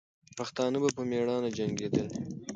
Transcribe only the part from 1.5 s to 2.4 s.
جنګېدلې.